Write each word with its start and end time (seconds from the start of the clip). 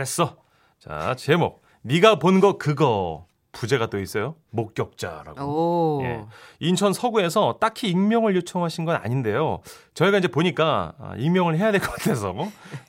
잘했어. 0.00 0.36
자, 0.78 1.14
제목. 1.16 1.62
네가 1.82 2.18
본 2.18 2.40
거 2.40 2.58
그거. 2.58 3.26
부제가 3.52 3.86
또 3.90 3.98
있어요. 3.98 4.36
목격자라고. 4.50 5.42
오. 5.98 6.02
예. 6.04 6.24
인천 6.60 6.92
서구에서 6.92 7.58
딱히 7.60 7.88
익명을 7.90 8.36
요청하신 8.36 8.84
건 8.84 8.94
아닌데요. 9.02 9.60
저희가 9.94 10.18
이제 10.18 10.28
보니까 10.28 10.92
아, 11.00 11.14
익명을 11.18 11.58
해야 11.58 11.72
될 11.72 11.80
것 11.80 11.90
같아서 11.90 12.32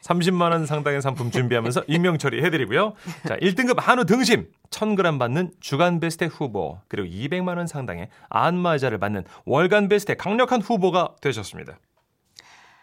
30만 0.03 0.51
원 0.51 0.67
상당의 0.67 1.01
상품 1.01 1.31
준비하면서 1.31 1.85
익명 1.87 2.19
처리해드리고요. 2.19 2.93
자, 3.27 3.37
1등급 3.37 3.79
한우 3.79 4.05
등심 4.05 4.49
1000g 4.69 5.17
받는 5.17 5.51
주간 5.61 5.99
베스트 5.99 6.25
후보 6.25 6.77
그리고 6.87 7.07
200만 7.09 7.57
원 7.57 7.65
상당의 7.65 8.09
안마자를 8.29 8.99
받는 8.99 9.23
월간 9.45 9.87
베스트 9.89 10.15
강력한 10.15 10.61
후보가 10.61 11.15
되셨습니다. 11.21 11.79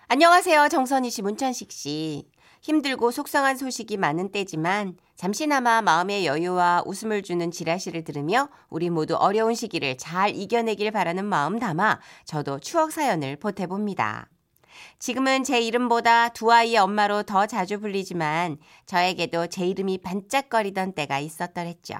안녕하세요. 0.09 0.69
정선희 0.69 1.10
씨, 1.10 1.23
문천식 1.23 1.70
씨. 1.70 2.24
힘들고 2.61 3.11
속상한 3.11 3.57
소식이 3.57 3.97
많은 3.97 4.30
때지만 4.30 4.97
잠시나마 5.17 5.83
마음의 5.83 6.27
여유와 6.27 6.84
웃음을 6.87 7.23
주는 7.23 7.51
지라시를 7.51 8.05
들으며 8.05 8.48
우리 8.69 8.91
모두 8.91 9.15
어려운 9.17 9.55
시기를 9.55 9.97
잘 9.98 10.34
이겨내길 10.34 10.91
바라는 10.91 11.25
마음 11.25 11.59
담아 11.59 12.01
저도 12.25 12.61
추억 12.61 12.93
사연을 12.93 13.37
보태봅니다. 13.37 14.29
지금은 14.98 15.45
제 15.45 15.61
이름보다 15.61 16.31
두 16.31 16.53
아이의 16.53 16.79
엄마로 16.79 17.25
더 17.25 17.47
자주 17.47 17.81
불리지만 17.81 18.59
저에게도 18.87 19.48
제 19.48 19.67
이름이 19.67 19.98
반짝거리던 19.98 20.93
때가 20.93 21.19
있었더랬죠. 21.19 21.97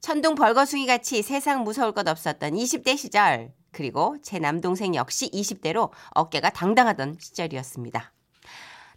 천둥 0.00 0.34
벌거숭이 0.34 0.86
같이 0.86 1.22
세상 1.22 1.64
무서울 1.64 1.92
것 1.92 2.08
없었던 2.08 2.52
20대 2.52 2.96
시절 2.96 3.52
그리고 3.72 4.16
제 4.22 4.38
남동생 4.38 4.94
역시 4.94 5.30
20대로 5.30 5.90
어깨가 6.14 6.50
당당하던 6.50 7.16
시절이었습니다. 7.18 8.12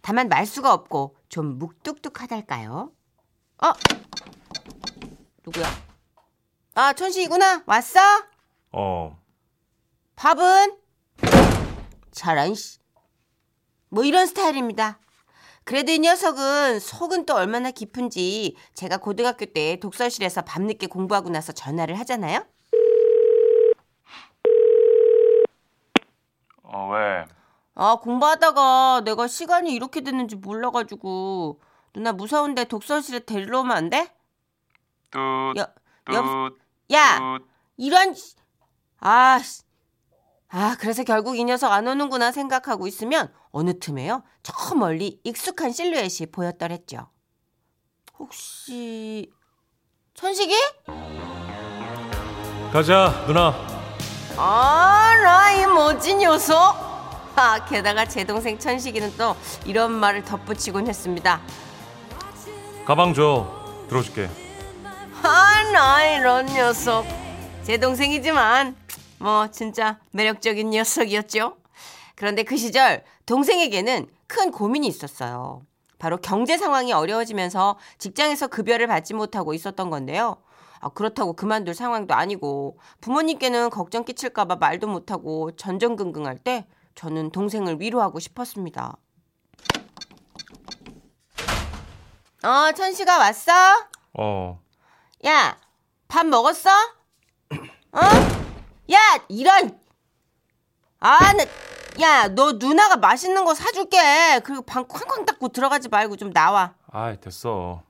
다만 0.02 0.28
말수가 0.28 0.72
없고 0.72 1.16
좀 1.28 1.58
묵뚝뚝하달까요? 1.58 2.90
어? 3.62 3.72
누구야? 5.46 5.66
아, 6.74 6.92
천식이구나. 6.92 7.62
왔어? 7.66 8.00
어, 8.72 9.18
밥은? 10.16 10.76
저런 12.10 12.54
씨. 12.54 12.78
뭐 13.88 14.04
이런 14.04 14.26
스타일입니다. 14.26 14.98
그래도 15.64 15.92
이 15.92 15.98
녀석은 16.00 16.80
속은 16.80 17.24
또 17.26 17.34
얼마나 17.36 17.70
깊은지 17.70 18.56
제가 18.74 18.96
고등학교 18.96 19.46
때 19.46 19.78
독서실에서 19.80 20.42
밤늦게 20.42 20.88
공부하고 20.88 21.28
나서 21.28 21.52
전화를 21.52 21.98
하잖아요. 22.00 22.44
어, 26.64 26.88
왜? 26.90 27.24
아, 27.82 27.96
공부하다가 27.96 29.00
내가 29.04 29.26
시간이 29.26 29.72
이렇게 29.74 30.02
됐는지 30.02 30.36
몰라가지고 30.36 31.60
누나 31.92 32.12
무서운데 32.12 32.64
독서실에 32.64 33.20
데리러 33.20 33.62
오면 33.62 33.76
안 33.76 33.90
돼? 33.90 34.08
뚜, 35.10 35.18
여, 35.56 35.66
여, 36.12 36.50
야, 36.92 37.18
이런 37.76 38.14
씨. 38.14 38.36
아, 39.00 39.40
씨. 39.40 39.62
아, 40.50 40.76
그래서 40.78 41.02
결국 41.02 41.36
이 41.36 41.42
녀석 41.42 41.72
안 41.72 41.88
오는구나 41.88 42.30
생각하고 42.30 42.86
있으면 42.86 43.32
어느 43.50 43.76
틈에요. 43.80 44.22
저 44.44 44.76
멀리 44.76 45.20
익숙한 45.24 45.72
실루엣이 45.72 46.30
보였더랬죠. 46.30 47.08
혹시 48.16 49.28
천식이? 50.14 50.54
가자, 52.72 53.24
누나. 53.26 53.52
아, 54.36 55.14
나이 55.20 55.66
멋진 55.66 56.18
녀석. 56.18 56.91
아, 57.34 57.64
게다가 57.64 58.04
제 58.04 58.24
동생 58.24 58.58
천식이는 58.58 59.16
또 59.16 59.34
이런 59.64 59.92
말을 59.92 60.24
덧붙이곤 60.24 60.86
했습니다. 60.86 61.40
가방 62.84 63.14
줘. 63.14 63.62
들어줄게. 63.88 64.28
아, 65.22 65.70
나 65.72 66.04
이런 66.04 66.46
녀석. 66.46 67.04
제 67.62 67.78
동생이지만 67.78 68.76
뭐 69.18 69.48
진짜 69.50 69.98
매력적인 70.10 70.70
녀석이었죠. 70.70 71.56
그런데 72.16 72.42
그 72.42 72.56
시절 72.56 73.02
동생에게는 73.26 74.08
큰 74.26 74.50
고민이 74.50 74.86
있었어요. 74.86 75.62
바로 75.98 76.16
경제 76.16 76.58
상황이 76.58 76.92
어려워지면서 76.92 77.78
직장에서 77.98 78.48
급여를 78.48 78.88
받지 78.88 79.14
못하고 79.14 79.54
있었던 79.54 79.88
건데요. 79.88 80.36
아, 80.80 80.88
그렇다고 80.88 81.32
그만둘 81.34 81.74
상황도 81.74 82.14
아니고 82.14 82.78
부모님께는 83.00 83.70
걱정 83.70 84.04
끼칠까봐 84.04 84.56
말도 84.56 84.88
못하고 84.88 85.52
전전긍긍할 85.52 86.38
때 86.38 86.66
저는 86.94 87.30
동생을 87.30 87.80
위로하고 87.80 88.18
싶었습니다. 88.20 88.96
어, 92.44 92.72
천식아 92.72 93.18
왔어? 93.18 93.52
어, 94.18 94.60
야, 95.26 95.56
밥 96.08 96.26
먹었어? 96.26 96.70
어? 97.92 98.00
야, 98.92 98.98
이런. 99.28 99.78
아, 100.98 101.32
나, 101.32 101.44
야, 102.00 102.28
너 102.28 102.52
누나가 102.52 102.96
맛있는 102.96 103.44
거 103.44 103.54
사줄게. 103.54 104.40
그리고 104.44 104.62
방 104.62 104.86
쾅쾅 104.86 105.24
닫고 105.24 105.48
들어가지 105.48 105.88
말고 105.88 106.16
좀 106.16 106.32
나와. 106.32 106.74
아이, 106.90 107.18
됐어. 107.20 107.82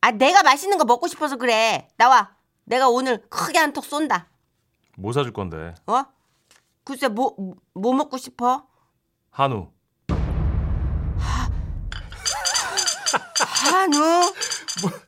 아, 0.00 0.10
내가 0.10 0.42
맛있는 0.42 0.78
거 0.78 0.84
먹고 0.84 1.06
싶어서 1.06 1.36
그래. 1.36 1.88
나와. 1.96 2.34
내가 2.64 2.88
오늘 2.88 3.22
크게 3.28 3.58
한 3.58 3.72
턱 3.72 3.84
쏜다. 3.84 4.28
뭐 4.98 5.12
사줄 5.12 5.32
건데? 5.32 5.74
어? 5.86 6.02
글쎄, 6.86 7.08
뭐, 7.08 7.34
뭐 7.74 7.92
먹고 7.94 8.16
싶어? 8.16 8.62
한우. 9.30 9.66
한우? 13.38 14.32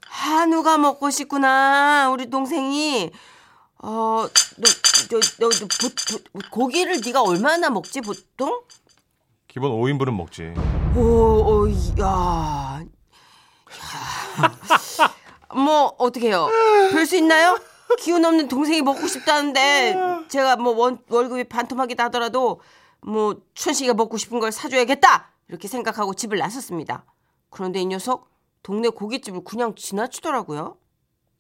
한우가 0.09 0.77
먹고 0.79 1.11
싶구나. 1.11 2.11
우리 2.11 2.29
동생이. 2.29 3.13
어, 3.81 4.27
너, 4.57 4.69
너, 5.09 5.21
너, 5.39 5.49
너 5.51 5.67
보, 5.69 5.89
보, 6.33 6.51
고기를 6.51 7.01
네가 7.01 7.23
얼마나 7.23 7.71
먹지, 7.71 8.01
보통? 8.01 8.61
기본 9.47 9.71
5인분은 9.71 10.17
먹지. 10.17 10.53
오, 10.97 11.01
오, 11.01 11.71
야. 12.01 12.83
야. 12.83 12.85
뭐, 15.55 15.95
어떡해요? 15.97 16.49
별 16.91 17.07
수 17.07 17.15
있나요? 17.17 17.57
기운 17.97 18.25
없는 18.25 18.49
동생이 18.49 18.83
먹고 18.83 19.07
싶다는데, 19.07 19.97
제가 20.29 20.57
뭐 20.57 20.73
원, 20.73 20.99
월급이 21.09 21.45
반토막이다 21.45 22.05
하더라도, 22.05 22.61
뭐, 23.01 23.41
천식이가 23.55 23.95
먹고 23.95 24.17
싶은 24.17 24.41
걸 24.41 24.53
사줘야겠다! 24.53 25.31
이렇게 25.49 25.69
생각하고 25.69 26.15
집을 26.15 26.39
나섰습니다. 26.39 27.05
그런데 27.51 27.81
이 27.81 27.87
녀석, 27.87 28.31
동네 28.63 28.89
고깃집을 28.89 29.45
그냥 29.45 29.75
지나치더라고요. 29.75 30.77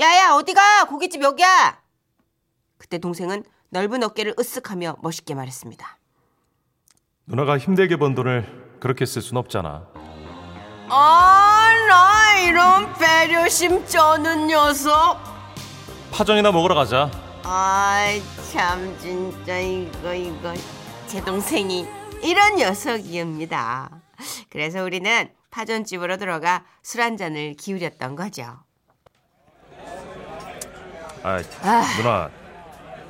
야야, 0.01 0.33
어디가? 0.35 0.85
고깃집 0.87 1.23
여기야! 1.23 1.81
그때 2.79 2.99
동생은 2.99 3.45
넓은 3.71 4.03
어깨를 4.03 4.35
으쓱하며 4.37 4.99
멋있게 5.03 5.35
말했습니다. 5.35 5.99
누나가 7.27 7.59
힘들게 7.59 7.97
번 7.97 8.15
돈을 8.15 8.79
그렇게 8.81 9.05
쓸 9.05 9.21
순 9.21 9.37
없잖아. 9.37 9.87
아, 10.89 11.71
나 11.89 12.39
이런 12.39 12.95
배려심 12.95 13.85
쩌는 13.87 14.47
녀석. 14.47 15.28
파전이나 16.13 16.51
먹으러 16.53 16.75
가자. 16.75 17.11
아이, 17.45 18.23
참, 18.53 18.97
진짜, 18.99 19.59
이거, 19.59 20.13
이거. 20.13 20.53
제 21.07 21.23
동생이 21.25 21.87
이런 22.23 22.57
녀석이옵니다. 22.57 23.91
그래서 24.51 24.83
우리는 24.83 25.31
파전집으로 25.51 26.17
들어가 26.19 26.65
술 26.83 27.01
한 27.01 27.17
잔을 27.17 27.55
기울였던 27.55 28.17
거죠. 28.17 28.59
아, 31.23 31.43
누나 31.97 32.31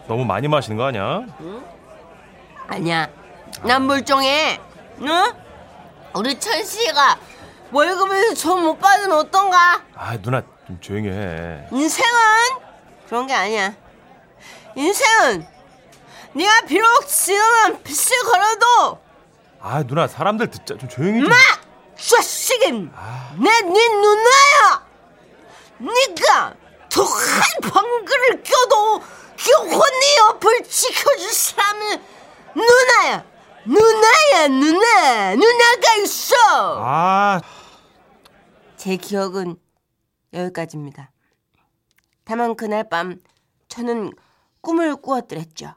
너무 0.07 0.25
많이 0.25 0.47
마시는 0.49 0.77
거 0.77 0.85
아니야? 0.85 1.23
아니야. 2.69 3.09
난 3.65 3.83
물종해. 3.83 4.61
응? 5.01 5.33
우리 6.15 6.39
천씨가 6.39 7.19
월급에서 7.73 8.35
돈못 8.49 8.79
받으면 8.81 9.19
어떤가? 9.19 9.83
아, 9.95 10.17
누나 10.19 10.43
좀 10.67 10.79
조용히 10.81 11.09
해. 11.11 11.67
인생은 11.73 12.09
그런 13.09 13.27
게 13.27 13.35
아니야. 13.35 13.75
인생은 14.77 15.47
네가 16.35 16.61
비록 16.67 17.07
지금은 17.09 17.83
빚을 17.83 18.23
걸어도 18.25 19.01
아, 19.61 19.83
누나 19.83 20.07
사람들 20.07 20.51
듣자 20.51 20.77
좀 20.77 20.89
조용히 20.89 21.21
좀. 21.21 21.29
마! 21.31 21.37
자식은 21.97 22.93
내네 23.39 23.89
누나야. 23.89 24.87
네가 25.79 26.55
독한 26.91 27.43
방귀를 27.63 28.43
껴도 28.43 29.03
영원히 29.51 30.17
옆을 30.19 30.63
지켜줄 30.65 31.31
사람은 31.33 32.03
누나야. 32.55 33.25
누나야 33.65 34.49
누나 34.49 35.35
누나가 35.35 35.95
있어. 36.05 36.35
아, 36.85 37.41
제 38.77 38.97
기억은 38.97 39.57
여기까지입니다. 40.33 41.11
다만 42.29 42.55
그날 42.55 42.89
밤 42.89 43.17
저는 43.69 44.13
꿈을 44.61 44.97
꾸었더랬죠. 44.97 45.75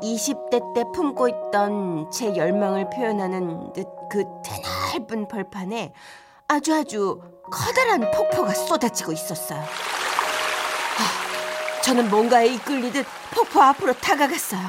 20대 0.00 0.74
때 0.74 0.84
품고 0.94 1.28
있던 1.28 2.10
제 2.10 2.34
열망을 2.34 2.88
표현하는 2.90 3.72
듯 3.74 3.98
그 4.08 4.24
드넓은 4.42 5.28
벌판에 5.28 5.92
아주 6.48 6.74
아주 6.74 7.20
커다란 7.50 8.10
폭포가 8.10 8.54
쏟아지고 8.54 9.12
있었어요. 9.12 9.60
아, 9.60 11.80
저는 11.82 12.10
뭔가에 12.10 12.48
이끌리듯 12.54 13.06
폭포 13.30 13.62
앞으로 13.62 13.92
다가갔어요. 13.94 14.60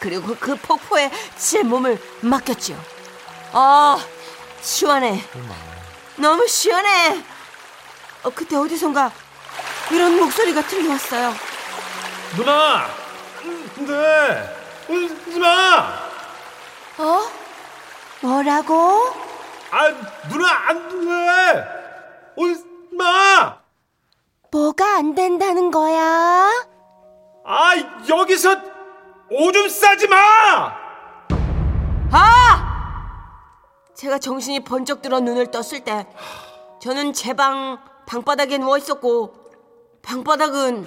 그리고 0.00 0.34
그 0.38 0.56
폭포에 0.56 1.10
제 1.38 1.62
몸을 1.62 1.98
맡겼죠. 2.20 2.78
아, 3.52 3.98
시원해. 4.60 5.20
너무 6.16 6.46
시원해. 6.46 7.24
어, 8.24 8.30
그때 8.34 8.56
어디선가 8.56 9.10
이런 9.90 10.16
목소리가 10.18 10.62
들려왔어요. 10.62 11.32
누나! 12.36 12.86
근데 13.74 14.56
울지 14.88 15.38
마! 15.38 15.98
어? 16.98 17.22
뭐라고? 18.22 19.12
아 19.70 19.88
누나 20.28 20.68
안 20.68 21.04
돼! 21.04 21.64
울지 22.36 22.64
마! 22.92 23.58
뭐가 24.50 24.96
안 24.96 25.14
된다는 25.14 25.70
거야? 25.70 26.48
아 27.44 27.72
여기서 28.08 28.56
오줌 29.30 29.68
싸지 29.68 30.06
마! 30.08 30.16
아! 32.12 32.70
제가 33.94 34.18
정신이 34.18 34.60
번쩍 34.64 35.02
들어 35.02 35.20
눈을 35.20 35.50
떴을 35.50 35.80
때 35.84 36.06
저는 36.80 37.12
제 37.12 37.34
방 37.34 37.78
방바닥에 38.06 38.58
누워 38.58 38.78
있었고 38.78 39.34
방바닥은 40.02 40.86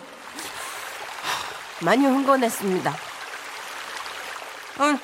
많이 1.83 2.05
흥건했습니다. 2.05 2.91
어, 4.79 4.99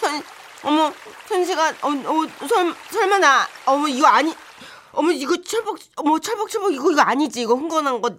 선, 0.00 0.22
어머, 0.64 0.92
천시가, 1.28 1.68
어, 1.82 1.88
어, 1.88 2.46
설, 2.48 2.74
설마 2.90 3.18
나, 3.18 3.46
어머, 3.66 3.88
이거 3.88 4.06
아니, 4.06 4.34
어머, 4.92 5.10
이거 5.10 5.36
철복, 5.42 5.78
어머, 5.96 6.18
철복, 6.18 6.50
철복, 6.50 6.72
이거, 6.72 6.90
이거 6.90 7.00
아니지. 7.02 7.42
이거 7.42 7.54
흥건한 7.54 8.00
거, 8.00 8.10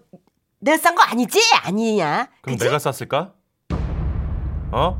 내가 0.59 0.77
싼 0.77 0.95
거 0.95 1.03
아니지? 1.03 1.39
아니냐? 1.61 2.27
그럼 2.41 2.57
그치? 2.57 2.65
내가 2.65 2.79
쌌을까? 2.79 3.33
어? 4.71 4.99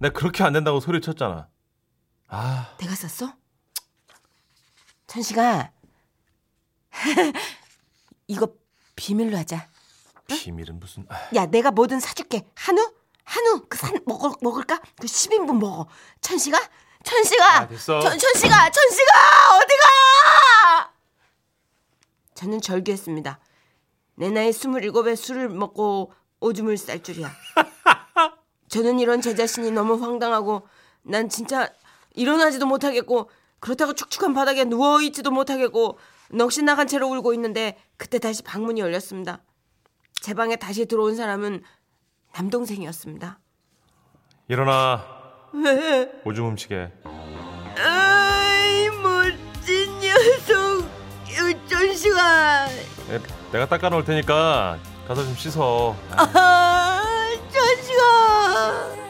내가 0.00 0.12
그렇게 0.12 0.42
안 0.44 0.52
된다고 0.52 0.80
소리쳤잖아. 0.80 1.48
아 2.28 2.74
내가 2.78 2.94
쌌어? 2.94 3.32
천식아, 5.06 5.70
이거 8.26 8.48
비밀로 8.96 9.36
하자. 9.36 9.68
비밀은 10.26 10.80
무슨? 10.80 11.06
아, 11.08 11.28
야, 11.34 11.46
내가 11.46 11.70
뭐든 11.70 12.00
사줄게. 12.00 12.46
한우? 12.54 12.92
한우, 13.24 13.66
그 13.68 13.76
산, 13.78 13.98
먹을, 14.06 14.30
먹을까? 14.40 14.80
그 15.00 15.06
10인분 15.06 15.58
먹어. 15.58 15.88
천식아? 16.20 16.58
천식아! 17.04 17.54
아, 17.60 17.68
됐어. 17.68 18.00
천, 18.00 18.18
천식아! 18.18 18.70
천식아! 18.70 19.12
어디가! 19.56 20.92
저는 22.34 22.60
절규했습니다. 22.60 23.40
내 24.16 24.30
나이 24.30 24.50
27에 24.50 25.16
술을 25.16 25.48
먹고 25.48 26.12
오줌을 26.40 26.76
쌀 26.76 27.02
줄이야. 27.02 27.30
저는 28.68 28.98
이런 29.00 29.20
제 29.20 29.34
자신이 29.34 29.70
너무 29.70 30.02
황당하고 30.02 30.66
난 31.02 31.28
진짜 31.28 31.68
일어나지도 32.14 32.66
못하겠고 32.66 33.30
그렇다고 33.60 33.92
축축한 33.92 34.34
바닥에 34.34 34.64
누워 34.64 35.00
있지도 35.02 35.30
못하겠고 35.30 35.98
넋이 36.32 36.64
나간 36.64 36.86
채로 36.86 37.08
울고 37.08 37.34
있는데 37.34 37.76
그때 37.96 38.18
다시 38.18 38.42
방문이 38.42 38.80
열렸습니다. 38.80 39.42
제 40.14 40.34
방에 40.34 40.56
다시 40.56 40.86
들어온 40.86 41.14
사람은 41.14 41.62
남동생이었습니다. 42.34 43.38
일어나 44.48 45.04
왜? 45.52 46.10
오줌 46.24 46.46
훔치게. 46.46 46.90
아이 47.78 48.88
멋진 49.02 50.00
녀석 50.00 50.72
전시가 51.68 52.66
내, 53.08 53.20
내가 53.52 53.66
닦아놓을 53.66 54.04
테니까 54.04 54.78
가서 55.06 55.24
좀 55.24 55.34
씻어. 55.34 55.96
아, 56.10 56.22
아 56.34 57.02
전시가 57.52 59.02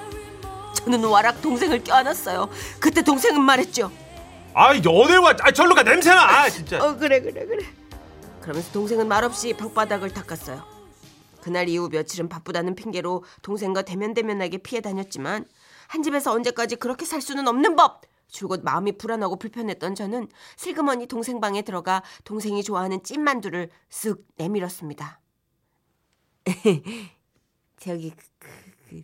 저는 0.75 1.05
와락 1.05 1.41
동생을 1.43 1.85
껴안았어요. 1.85 2.49
그때 2.81 3.03
동생은 3.03 3.41
말했죠. 3.41 3.93
아 4.55 4.75
연애와 4.77 5.37
아 5.41 5.51
절로 5.53 5.75
가 5.75 5.83
냄새나. 5.83 6.21
아 6.21 6.51
진짜. 6.51 6.83
어 6.85 6.97
그래 6.97 7.21
그래 7.21 7.47
그래. 7.47 7.65
그러면서 8.41 8.73
동생은 8.73 9.09
말없이 9.09 9.55
방바닥을 9.55 10.11
닦았어요. 10.13 10.65
그날 11.41 11.69
이후 11.69 11.89
며칠은 11.91 12.29
바쁘다는 12.29 12.75
핑계로 12.75 13.25
동생과 13.43 13.83
대면대면하게 13.83 14.59
피해 14.59 14.81
다녔지만 14.81 15.47
한 15.89 16.03
집에서 16.03 16.33
언제까지 16.33 16.77
그렇게 16.77 17.05
살 17.05 17.21
수는 17.21 17.49
없는 17.49 17.77
법. 17.77 18.03
줄곧 18.29 18.63
마음이 18.65 18.97
불안하고 18.97 19.37
불편했던 19.37 19.95
저는 19.95 20.27
슬그머니 20.57 21.07
동생 21.07 21.39
방에 21.39 21.61
들어가 21.61 22.03
동생이 22.25 22.63
좋아하는 22.63 23.03
찐만두를 23.03 23.69
쓱 23.91 24.23
내밀었습니다. 24.39 25.21
저기 27.79 28.11
그, 28.11 28.25
그, 28.39 28.49
그, 28.89 29.03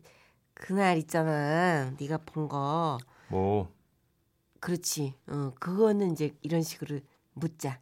그날 0.54 0.96
있잖아. 0.96 1.92
네가 2.00 2.20
본 2.24 2.48
거. 2.48 2.96
뭐 3.28 3.70
그렇지. 4.60 5.14
어, 5.28 5.52
그거는 5.60 6.12
이제 6.12 6.34
이런 6.42 6.62
식으로 6.62 7.00
묻자. 7.34 7.80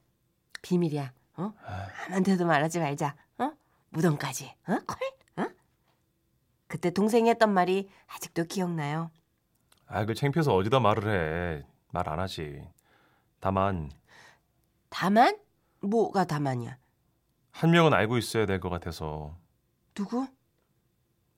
비밀이야. 0.62 1.12
어? 1.38 1.52
아무한테도 2.06 2.46
말하지 2.46 2.81
말자. 2.81 3.17
어? 3.38 3.52
무덤까지. 3.90 4.55
어? 4.69 4.78
콜? 4.87 5.44
어? 5.44 5.50
그때 6.67 6.90
동생이 6.90 7.28
했던 7.31 7.52
말이 7.52 7.88
아직도 8.08 8.44
기억나요. 8.44 9.11
아, 9.87 10.05
그 10.05 10.14
창피해서 10.14 10.55
어디다 10.55 10.81
말을 10.81 11.61
해. 11.61 11.67
말 11.93 12.08
안 12.08 12.19
하지. 12.20 12.62
다만 13.40 13.90
다만? 14.90 15.38
뭐가 15.81 16.25
다만이야? 16.25 16.76
한 17.52 17.70
명은 17.70 17.94
알고 17.94 18.19
있어야 18.19 18.44
될 18.46 18.61
것 18.61 18.69
같아서 18.70 19.38
누구? 19.94 20.26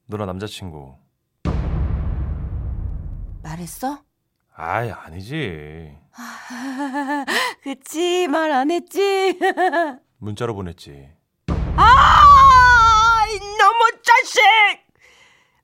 누나 0.06 0.24
남자친구. 0.26 0.96
말했어? 3.42 4.02
아이 4.60 4.90
아니지. 4.90 5.96
그치 7.62 8.26
말 8.26 8.50
안 8.50 8.70
했지. 8.72 9.38
문자로 10.18 10.54
보냈지. 10.56 11.08
아 11.76 13.24
너무 13.58 13.90
자식. 14.02 14.42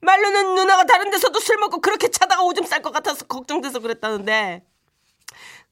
말로는 0.01 0.55
누나가 0.55 0.85
다른 0.85 1.11
데서도 1.11 1.41
술 1.41 1.57
먹고 1.59 1.81
그렇게 1.81 2.09
차다가 2.09 2.45
오줌 2.45 2.65
쌀 2.67 2.83
것 2.83 2.93
같아서 2.93 3.27
걱정돼서 3.27 3.81
그랬다는데 3.81 4.65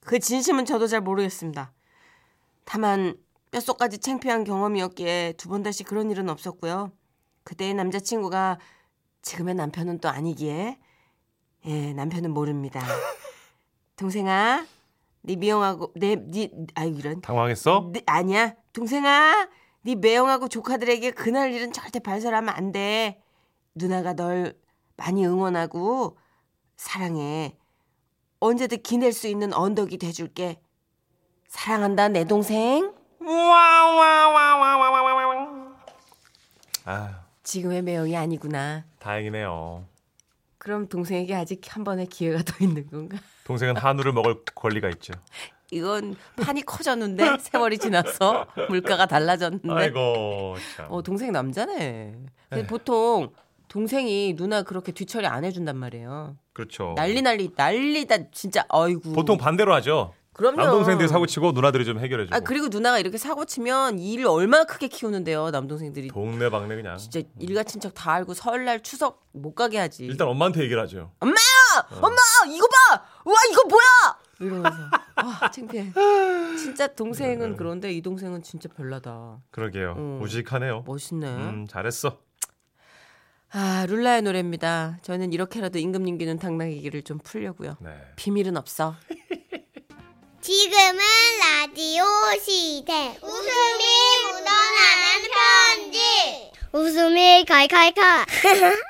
그 0.00 0.18
진심은 0.18 0.64
저도 0.64 0.88
잘 0.88 1.00
모르겠습니다. 1.00 1.73
다만 2.64 3.14
뼛속까지 3.52 3.99
창피한 3.99 4.42
경험이었기에 4.44 5.35
두 5.37 5.49
번 5.49 5.62
다시 5.62 5.85
그런 5.85 6.11
일은 6.11 6.28
없었고요. 6.28 6.90
그때의 7.44 7.75
남자친구가 7.75 8.58
지금의 9.20 9.54
남편은 9.54 10.00
또 10.00 10.08
아니기에 10.08 10.78
예 11.66 11.92
남편은 11.92 12.33
모릅니다. 12.33 12.81
동생아, 13.97 14.66
네 15.23 15.37
미용하고 15.37 15.92
내 15.95 16.16
네 16.16 16.50
아유 16.75 16.95
이런 16.99 17.21
당황했어? 17.21 17.90
네, 17.92 18.02
아니야. 18.07 18.54
동생아, 18.73 19.49
네 19.83 19.95
매형하고 19.95 20.49
조카들에게 20.49 21.12
그날 21.12 21.52
일은 21.52 21.73
절대 21.73 21.99
발설하면 22.00 22.49
안 22.54 22.73
돼. 22.73 23.21
누나가 23.75 24.14
널 24.14 24.59
많이 24.97 25.25
응원하고 25.26 26.16
사랑해. 26.76 27.57
언제든 28.40 28.83
기댈 28.83 29.12
수 29.12 29.28
있는 29.28 29.52
언덕이 29.52 29.99
돼줄게. 29.99 30.61
사랑한다, 31.47 32.09
내 32.09 32.25
동생. 32.25 32.92
아, 36.85 37.21
지금의 37.45 37.83
매형이 37.83 38.16
아니구나. 38.16 38.85
다행이네요. 38.99 39.85
그럼 40.62 40.87
동생에게 40.87 41.35
아직 41.35 41.61
한 41.75 41.83
번의 41.83 42.07
기회가 42.07 42.40
더 42.45 42.54
있는 42.64 42.87
건가? 42.88 43.19
동생은 43.42 43.76
한우를 43.76 44.12
먹을 44.12 44.45
권리가 44.54 44.90
있죠. 44.90 45.12
이건 45.73 46.14
판이 46.37 46.62
커졌는데 46.62 47.38
세월이 47.42 47.78
지나서 47.78 48.47
물가가 48.69 49.07
달라졌는데. 49.07 49.69
아이고 49.73 50.54
참. 50.76 50.87
어 50.88 51.02
동생 51.02 51.33
남자네. 51.33 52.14
근데 52.49 52.61
에휴. 52.61 52.66
보통 52.69 53.33
동생이 53.66 54.37
누나 54.37 54.62
그렇게 54.62 54.92
뒤처리 54.92 55.26
안 55.26 55.42
해준단 55.45 55.76
말이에요. 55.76 56.37
그렇죠. 56.52 56.95
난리 56.97 57.23
난리 57.23 57.50
난리다 57.57 58.31
진짜 58.31 58.64
아이고. 58.69 59.14
보통 59.14 59.38
반대로 59.38 59.75
하죠. 59.75 60.14
그럼요. 60.34 60.56
남동생들이 60.56 61.08
사고 61.08 61.26
치고 61.26 61.52
누나들이 61.52 61.84
좀 61.84 61.98
해결해 61.98 62.24
주고. 62.24 62.34
아 62.36 62.40
그리고 62.40 62.68
누나가 62.68 62.98
이렇게 62.98 63.18
사고 63.18 63.44
치면 63.44 63.98
일을 63.98 64.26
얼마나 64.26 64.64
크게 64.64 64.88
키우는데요 64.88 65.50
남동생들이. 65.50 66.08
동네 66.08 66.48
방네 66.48 66.74
그냥. 66.74 66.96
진짜 66.96 67.20
일가 67.38 67.62
친척 67.64 67.92
다 67.94 68.12
알고 68.12 68.32
설날 68.34 68.82
추석 68.82 69.26
못 69.32 69.54
가게 69.54 69.78
하지. 69.78 70.04
일단 70.04 70.28
엄마한테 70.28 70.62
얘기를 70.62 70.80
하죠. 70.82 71.12
엄마 71.20 71.34
엄마 72.00 72.16
이거 72.48 72.66
봐. 72.66 73.02
와 73.24 73.34
이거 73.50 73.64
뭐야? 73.68 74.18
이러면서 74.40 74.78
아 75.16 75.50
창피해. 75.50 75.92
진짜 76.58 76.86
동생은 76.86 77.56
그런데 77.56 77.92
이 77.92 78.00
동생은 78.00 78.42
진짜 78.42 78.68
별나다. 78.74 79.38
그러게요. 79.50 79.94
음. 79.98 80.22
우직하네요. 80.22 80.84
멋있네. 80.86 81.26
음, 81.26 81.66
잘했어. 81.68 82.18
아 83.54 83.84
룰라의 83.86 84.22
노래입니다. 84.22 84.96
저는 85.02 85.34
이렇게라도 85.34 85.78
임금님 85.78 86.16
기는 86.16 86.38
당나귀기를 86.38 87.02
좀 87.02 87.18
풀려고요. 87.18 87.76
네. 87.80 87.90
비밀은 88.16 88.56
없어. 88.56 88.94
지금은 90.42 90.99
라디오 91.38 92.02
시대. 92.40 93.16
웃음이 93.22 93.84
묻어나는 94.26 95.30
편지. 95.30 96.50
웃음이 96.72 97.44
칼칼칼. 97.44 98.26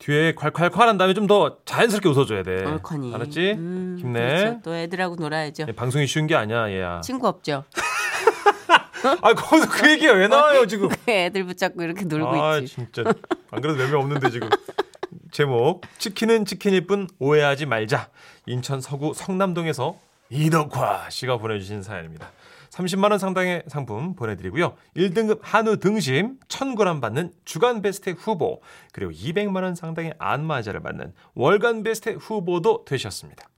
뒤에 0.00 0.32
콸콸콸 0.34 0.76
한 0.78 0.98
다음에 0.98 1.14
좀 1.14 1.28
더 1.28 1.58
자연스럽게 1.64 2.08
웃어줘야 2.08 2.42
돼. 2.42 2.64
얼커니. 2.64 3.14
알았지? 3.14 3.52
음, 3.52 3.96
힘내. 4.00 4.18
그렇죠. 4.18 4.60
또 4.64 4.74
애들하고 4.74 5.14
놀아야죠. 5.14 5.66
예, 5.68 5.72
방송이 5.72 6.08
쉬운 6.08 6.26
게 6.26 6.34
아니야, 6.34 6.68
얘야. 6.70 7.00
친구 7.02 7.28
없죠. 7.28 7.62
아, 9.22 9.32
거기서 9.34 9.68
그 9.70 9.88
얘기가 9.88 10.14
왜 10.14 10.26
나와요, 10.26 10.66
지금? 10.66 10.88
애들 11.08 11.44
붙잡고 11.44 11.80
이렇게 11.84 12.04
놀고 12.06 12.26
아, 12.42 12.58
있지. 12.58 12.74
진짜. 12.74 13.04
안 13.52 13.60
그래도 13.60 13.78
몇 13.78 13.88
명 13.90 14.00
없는데, 14.00 14.30
지금. 14.30 14.48
제목, 15.30 15.82
치킨은 15.98 16.44
치킨일 16.44 16.88
뿐 16.88 17.06
오해하지 17.20 17.66
말자. 17.66 18.08
인천 18.46 18.80
서구 18.80 19.12
성남동에서 19.14 19.96
이덕화 20.30 21.10
씨가 21.10 21.38
보내주신 21.38 21.82
사연입니다. 21.82 22.30
30만 22.70 23.10
원 23.10 23.18
상당의 23.18 23.64
상품 23.66 24.14
보내드리고요. 24.14 24.74
1등급 24.96 25.40
한우 25.42 25.78
등심 25.78 26.38
1000g 26.46 27.00
받는 27.00 27.32
주간 27.44 27.82
베스트 27.82 28.10
후보, 28.10 28.62
그리고 28.92 29.10
200만 29.10 29.64
원 29.64 29.74
상당의 29.74 30.14
안마자를 30.18 30.80
받는 30.80 31.12
월간 31.34 31.82
베스트 31.82 32.10
후보도 32.10 32.84
되셨습니다. 32.84 33.48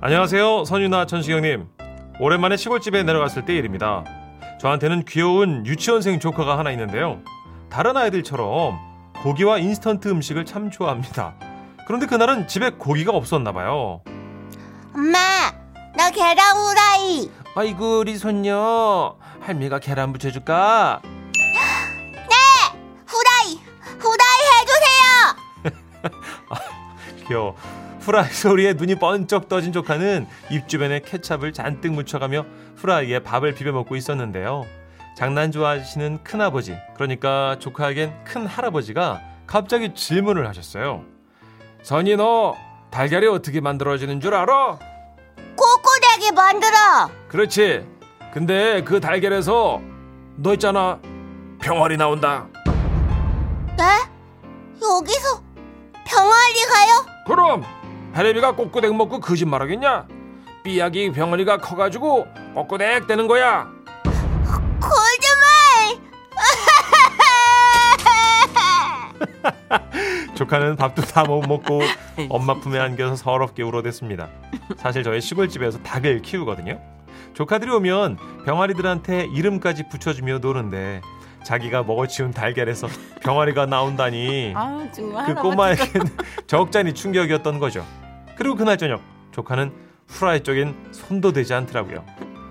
안녕하세요. 0.00 0.64
선유나 0.64 1.06
천식영님. 1.06 1.68
오랜만에 2.18 2.56
시골집에 2.56 3.02
내려갔을 3.02 3.44
때 3.44 3.54
일입니다. 3.54 4.04
저한테는 4.58 5.04
귀여운 5.04 5.66
유치원생 5.66 6.18
조카가 6.18 6.58
하나 6.58 6.70
있는데요. 6.72 7.22
다른 7.68 7.96
아이들처럼 7.96 8.78
고기와 9.22 9.58
인스턴트 9.58 10.08
음식을 10.08 10.44
참 10.44 10.70
좋아합니다. 10.70 11.51
그런데 11.86 12.06
그날은 12.06 12.48
집에 12.48 12.70
고기가 12.70 13.12
없었나 13.12 13.52
봐요. 13.52 14.02
엄마, 14.94 15.18
나 15.96 16.10
계란 16.10 16.56
후라이. 16.56 17.30
아이고 17.54 18.00
우리 18.00 18.16
손녀 18.16 19.16
할미가 19.40 19.78
계란 19.78 20.12
부쳐줄까? 20.12 21.02
후라이, 23.06 23.60
후라이 23.98 24.42
해주세요. 24.60 25.72
귀여워. 27.28 27.56
후라이 28.00 28.30
소리에 28.32 28.72
눈이 28.72 28.96
번쩍 28.96 29.48
떠진 29.48 29.72
조카는 29.72 30.26
입 30.50 30.68
주변에 30.68 31.00
케찹을 31.00 31.52
잔뜩 31.52 31.92
묻혀가며 31.92 32.44
후라이에 32.76 33.20
밥을 33.20 33.54
비벼 33.54 33.70
먹고 33.72 33.94
있었는데요. 33.96 34.66
장난 35.16 35.52
좋아하시는 35.52 36.24
큰아버지, 36.24 36.76
그러니까 36.94 37.56
조카에겐 37.60 38.24
큰 38.24 38.46
할아버지가 38.46 39.20
갑자기 39.46 39.94
질문을 39.94 40.48
하셨어요. 40.48 41.04
선이 41.82 42.16
너 42.16 42.56
달걀이 42.90 43.26
어떻게 43.26 43.60
만들어지는 43.60 44.20
줄 44.20 44.34
알아? 44.34 44.78
꼬꼬대기 45.56 46.32
만들어. 46.32 47.10
그렇지. 47.28 47.86
근데 48.32 48.82
그 48.84 49.00
달걀에서 49.00 49.80
너 50.36 50.52
있잖아. 50.54 51.00
병아리 51.60 51.96
나온다. 51.96 52.46
네? 53.76 53.84
여기서 54.80 55.42
병아리 56.06 56.64
가요? 56.70 57.06
그럼 57.26 57.64
해레비가 58.14 58.52
꼬꼬댁 58.54 58.94
먹고 58.94 59.20
거짓말하겠냐? 59.20 60.06
삐약이 60.64 61.12
병아리가 61.12 61.58
커가지고 61.58 62.26
꼬꼬댁 62.54 63.06
되는 63.06 63.26
거야. 63.26 63.68
조카는 70.42 70.74
밥도 70.76 71.02
다 71.02 71.22
못 71.22 71.42
먹고 71.46 71.80
엄마 72.28 72.54
품에 72.54 72.76
안겨서 72.80 73.14
서럽게 73.14 73.62
울어댔습니다. 73.62 74.28
사실 74.76 75.04
저희 75.04 75.20
시골집에서 75.20 75.78
닭을 75.84 76.20
키우거든요. 76.22 76.80
조카들이 77.32 77.70
오면 77.70 78.18
병아리들한테 78.44 79.28
이름까지 79.32 79.88
붙여주며 79.88 80.38
노는데 80.38 81.00
자기가 81.44 81.84
먹어치운 81.84 82.32
달걀에서 82.32 82.88
병아리가 83.22 83.66
나온다니 83.66 84.52
아그 85.26 85.34
꼬마에겐 85.42 85.86
적잖이 86.48 86.92
충격이었던 86.94 87.60
거죠. 87.60 87.86
그리고 88.36 88.56
그날 88.56 88.76
저녁 88.76 89.00
조카는 89.30 89.72
후라이 90.08 90.42
쪽엔 90.42 90.74
손도 90.90 91.32
대지 91.32 91.54
않더라고요. 91.54 92.04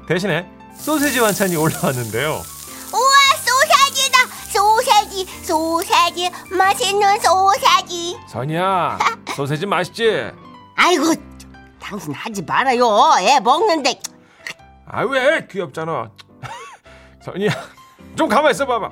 대신에 0.08 0.48
소세지 0.76 1.20
반찬이 1.20 1.58
올라왔는데요. 1.58 2.40
소세지 5.44 6.30
맛있는 6.52 7.20
소세지 7.20 8.18
선이야, 8.28 8.98
소세지 9.36 9.66
맛있지? 9.66 10.32
아이고 10.76 11.14
당신 11.82 12.14
하지 12.14 12.42
말아요. 12.44 12.86
애 13.20 13.40
먹는데 13.40 14.00
아 14.88 15.04
왜 15.04 15.46
귀엽잖아. 15.50 16.10
선이야, 17.24 17.52
좀 18.16 18.28
가만 18.28 18.52
있어 18.52 18.66
봐봐. 18.66 18.90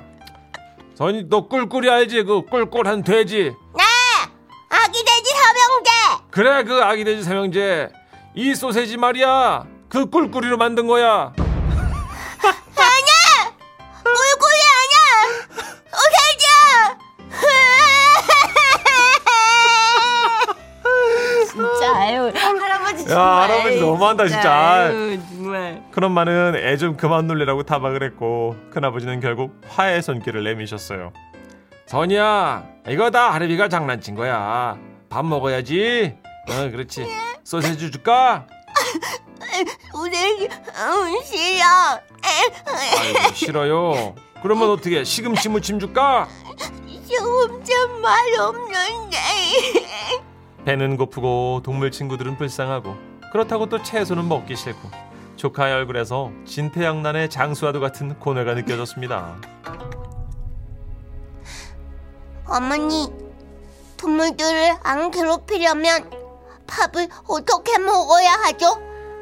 선이 0.96 1.24
너 1.28 1.46
꿀꿀이 1.48 1.88
알지? 1.90 2.24
그 2.24 2.42
꿀꿀한 2.42 3.02
돼지. 3.02 3.54
네 3.76 3.82
아기 4.68 4.92
돼지 4.92 5.30
삼형제 5.30 5.90
그래 6.30 6.64
그 6.64 6.82
아기 6.82 7.04
돼지 7.04 7.22
삼형제. 7.22 7.90
이 8.34 8.54
소세지 8.54 8.96
말이야. 8.96 9.64
그 9.88 10.06
꿀꿀이로 10.06 10.56
만든 10.56 10.86
거야. 10.86 11.32
정말 23.14 23.50
할아버지 23.50 23.80
너무한다, 23.80 24.28
진짜. 24.28 24.52
아유 24.52 25.18
정말 25.28 25.82
큰엄마는 25.90 26.56
애좀 26.56 26.96
그만 26.96 27.26
놀리라고 27.26 27.62
타박을 27.64 28.02
했고 28.02 28.56
큰아버지는 28.72 29.20
결국 29.20 29.60
화해 29.68 30.00
손길을 30.00 30.44
내미셨어요. 30.44 31.12
선이야 31.86 32.64
이거 32.88 33.10
다 33.10 33.32
하루비가 33.32 33.68
장난친 33.68 34.14
거야. 34.14 34.78
밥 35.08 35.24
먹어야지. 35.26 36.16
어 36.48 36.70
그렇지. 36.70 37.06
소세지 37.42 37.90
줄까? 37.90 38.46
소세지 39.92 40.48
음, 40.48 41.22
싫어 41.24 41.64
아이고 42.24 43.34
싫어요. 43.34 44.14
그러면 44.42 44.70
어떻게 44.70 45.04
시금치 45.04 45.48
무침 45.48 45.78
줄까? 45.80 46.28
조금 47.08 48.00
맛없는데 48.00 49.16
배는 50.64 50.96
고프고 50.96 51.62
동물 51.64 51.90
친구들은 51.90 52.36
불쌍하고 52.36 52.94
그렇다고 53.32 53.68
또 53.68 53.82
채소는 53.82 54.28
먹기 54.28 54.56
싫고 54.56 54.90
조카의 55.36 55.72
얼굴에서 55.74 56.30
진태양난의 56.44 57.30
장수와도 57.30 57.80
같은 57.80 58.18
고뇌가 58.18 58.54
느껴졌습니다. 58.54 59.40
어머니, 62.46 63.08
동물들을 63.96 64.74
안 64.82 65.10
괴롭히려면 65.10 66.10
밥을 66.66 67.08
어떻게 67.26 67.78
먹어야 67.78 68.32
하죠? 68.44 68.66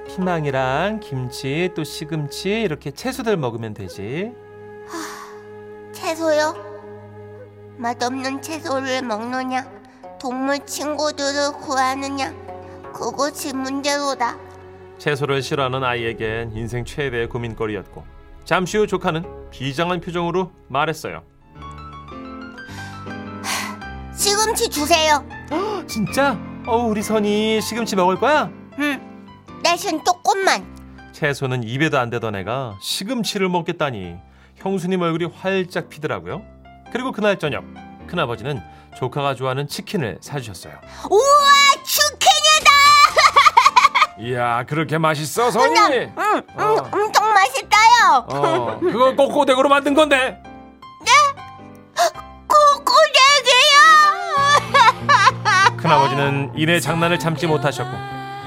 피망이랑 0.09 1.01
김치 1.01 1.71
또 1.77 1.85
시금치 1.85 2.63
이렇게 2.63 2.91
채소들 2.91 3.37
먹으면 3.37 3.75
되지. 3.75 4.33
채소요? 5.93 6.55
맛없는 7.77 8.43
채소를 8.43 9.03
먹느냐? 9.03 9.78
동물 10.21 10.59
친구들을 10.67 11.53
구하느냐? 11.61 12.33
그것이 12.93 13.55
문제로다. 13.55 14.37
채소를 14.99 15.43
싫어하는 15.43 15.85
아이에겐 15.85 16.53
인생 16.53 16.85
최대의 16.85 17.29
고민거리였고 17.29 18.05
잠시 18.45 18.79
후 18.79 18.87
조카는 18.87 19.51
비장한 19.51 20.01
표정으로 20.01 20.51
말했어요. 20.69 21.23
시금치 24.17 24.69
주세요. 24.71 25.25
진짜? 25.87 26.39
어 26.67 26.77
우리 26.79 27.03
선이 27.03 27.61
시금치 27.61 27.97
먹을 27.97 28.17
거야? 28.17 28.51
응. 28.79 29.01
대신 29.63 30.03
조금만. 30.05 30.77
채소는 31.13 31.65
입에도 31.65 31.99
안 31.99 32.11
대던 32.11 32.35
애가 32.37 32.79
시금치를 32.81 33.49
먹겠다니 33.49 34.17
형수님 34.57 35.01
얼굴이 35.03 35.27
활짝 35.35 35.89
피더라고요. 35.89 36.43
그리고 36.93 37.13
그날 37.13 37.39
저녁 37.39 37.65
큰아버지는 38.09 38.61
조카가 38.97 39.35
좋아하는 39.37 39.69
치킨을 39.69 40.19
사주셨어요. 40.21 40.75
우와, 41.11 41.23
치킨이다! 41.85 42.71
이야 44.21 44.65
그렇게 44.65 44.99
맛있어 44.99 45.51
선이? 45.51 45.79
응, 45.79 46.13
응, 46.19 46.43
어. 46.61 46.89
엄청 46.93 47.33
맛있어요. 47.33 48.27
어 48.29 48.79
그거 48.81 49.15
꼬꼬댁으로 49.15 49.69
만든 49.69 49.95
건데 49.95 50.43
코코대게요. 52.49 53.77
큰아버지는 55.77 56.53
이내 56.57 56.81
장난을 56.81 57.19
참지 57.21 57.47
못하셨고 57.47 57.91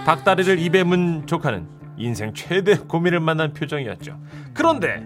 닭다리를 0.06 0.60
입에 0.60 0.84
문 0.84 1.26
조카는 1.28 1.70
인생 1.98 2.34
최대 2.34 2.76
고민을 2.76 3.20
만난 3.22 3.54
표정이었죠. 3.54 4.18
그런데 4.54 5.06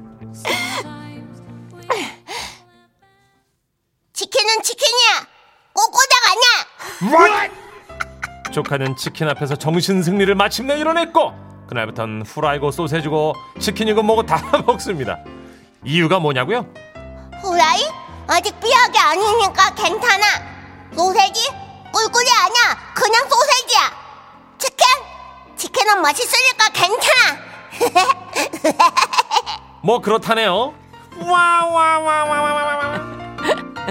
치킨은 4.45 4.61
치킨이야. 4.61 5.25
꼬꼬닭 5.73 6.11
아니야. 6.29 6.45
What? 7.17 7.51
조카는 8.53 8.95
치킨 8.95 9.27
앞에서 9.29 9.55
정신 9.55 10.03
승리를 10.03 10.33
마침내 10.35 10.77
이뤄냈고 10.79 11.33
그날부터는 11.67 12.21
후라이고 12.25 12.69
소세지고 12.71 13.33
치킨이고 13.59 14.03
뭐고 14.03 14.23
다 14.23 14.39
먹습니다. 14.67 15.17
이유가 15.83 16.19
뭐냐고요? 16.19 16.65
후라이? 17.41 17.83
아직 18.27 18.57
삐약이 18.59 18.95
아니니까 18.97 19.73
괜찮아. 19.73 20.25
소세지? 20.95 21.49
꿀꿀이 21.91 22.27
아니야. 22.43 22.93
그냥 22.93 23.27
소세지야. 23.27 23.91
치킨? 24.59 24.85
치킨은 25.57 26.01
맛있으니까 26.01 26.69
괜찮아. 26.69 27.37
뭐 29.81 29.99
그렇다네요. 29.99 30.73
와와와와와와와. 31.19 33.14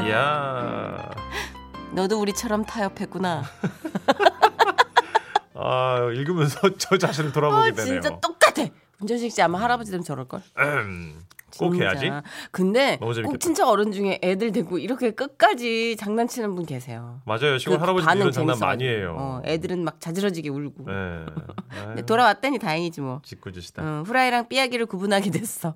이야. 0.02 1.10
너도 1.92 2.20
우리처럼 2.20 2.64
타협했구나. 2.64 3.44
아 5.54 6.10
읽으면서 6.12 6.60
저 6.78 6.98
자신을 6.98 7.30
아, 7.30 7.32
돌아보게 7.32 7.72
되네요. 7.72 8.00
진짜 8.00 8.20
똑같아. 8.20 8.66
문전식 8.98 9.32
씨 9.32 9.42
아마 9.42 9.60
할아버지 9.60 9.90
되면 9.90 10.04
저럴 10.04 10.26
걸. 10.26 10.42
음, 10.58 11.20
꼭. 11.58 11.74
해야지. 11.76 12.10
근데. 12.50 12.98
꼭 12.98 13.38
진짜 13.38 13.68
어른 13.68 13.92
중에 13.92 14.18
애들 14.22 14.52
데리고 14.52 14.78
이렇게 14.78 15.12
끝까지 15.12 15.96
장난치는 15.96 16.54
분 16.54 16.66
계세요. 16.66 17.20
맞아요. 17.24 17.58
시골 17.58 17.76
그 17.76 17.80
할아버지 17.82 18.06
이런 18.18 18.32
장난. 18.32 18.58
많이 18.58 18.84
해요. 18.84 19.14
어, 19.16 19.42
애들은 19.44 19.84
막 19.84 20.00
자지러지게 20.00 20.48
울고. 20.48 20.84
네. 20.90 21.26
근데 21.70 22.02
돌아왔다니 22.02 22.58
다행이지 22.58 23.00
뭐. 23.00 23.20
짓궂으시다. 23.24 23.82
응, 23.82 24.02
후라이랑 24.06 24.48
삐약이를 24.48 24.86
구분하게 24.86 25.30
됐어. 25.30 25.74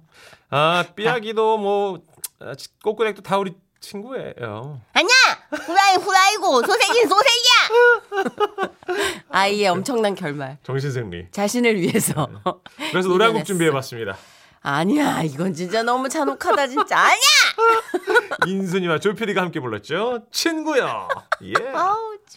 아 0.50 0.84
삐약이도 0.96 1.58
뭐 1.58 2.00
아, 2.40 2.52
꼬꾸렉도 2.82 3.22
다 3.22 3.38
우리 3.38 3.54
친구예요. 3.80 4.80
아니야. 4.92 5.14
후라이 5.50 5.96
후라이고 5.96 6.62
소세지는 6.62 7.08
소세지야. 7.08 8.70
아이의 9.30 9.68
엄청난 9.68 10.14
결말. 10.14 10.58
정신승리. 10.64 11.28
자신을 11.30 11.80
위해서. 11.80 12.28
그래서 12.90 13.08
노래 13.08 13.26
한 13.26 13.34
곡. 13.34 13.44
준비해봤습니다. 13.46 14.16
아니야, 14.60 15.22
이건 15.22 15.54
진짜 15.54 15.82
너무 15.84 16.08
잔혹하다, 16.08 16.66
진짜. 16.66 16.98
아니야! 16.98 17.18
인순이와 18.46 18.98
조피디가 18.98 19.40
함께 19.40 19.60
불렀죠. 19.60 20.24
친구요. 20.32 21.08
예. 21.44 21.54
아우, 21.74 22.18